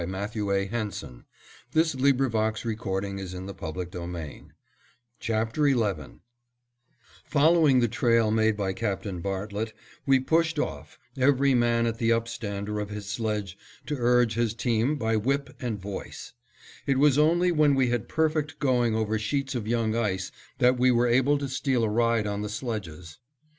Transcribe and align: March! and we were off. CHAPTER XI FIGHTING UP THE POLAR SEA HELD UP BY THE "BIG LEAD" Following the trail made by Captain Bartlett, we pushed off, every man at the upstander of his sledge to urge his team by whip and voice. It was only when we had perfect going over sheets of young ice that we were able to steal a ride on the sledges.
March! 0.03 0.35
and 0.35 0.43
we 0.47 0.51
were 0.51 0.63
off. 0.75 0.99
CHAPTER 0.99 1.83
XI 1.83 2.11
FIGHTING 2.11 3.19
UP 3.19 3.45
THE 3.45 3.53
POLAR 3.53 3.85
SEA 3.85 3.97
HELD 3.99 4.01
UP 4.01 4.03
BY 4.49 4.53
THE 5.21 5.61
"BIG 5.61 5.75
LEAD" 5.75 6.19
Following 7.25 7.79
the 7.81 7.87
trail 7.87 8.31
made 8.31 8.57
by 8.57 8.73
Captain 8.73 9.19
Bartlett, 9.21 9.73
we 10.07 10.19
pushed 10.19 10.57
off, 10.57 10.97
every 11.15 11.53
man 11.53 11.85
at 11.85 11.99
the 11.99 12.09
upstander 12.11 12.79
of 12.81 12.89
his 12.89 13.05
sledge 13.07 13.55
to 13.85 13.95
urge 13.95 14.33
his 14.33 14.55
team 14.55 14.95
by 14.95 15.15
whip 15.15 15.55
and 15.61 15.79
voice. 15.79 16.33
It 16.87 16.97
was 16.97 17.19
only 17.19 17.51
when 17.51 17.75
we 17.75 17.89
had 17.89 18.09
perfect 18.09 18.57
going 18.57 18.95
over 18.95 19.19
sheets 19.19 19.53
of 19.53 19.67
young 19.67 19.95
ice 19.95 20.31
that 20.57 20.79
we 20.79 20.89
were 20.89 21.05
able 21.05 21.37
to 21.37 21.47
steal 21.47 21.83
a 21.83 21.89
ride 21.89 22.25
on 22.25 22.41
the 22.41 22.49
sledges. 22.49 23.19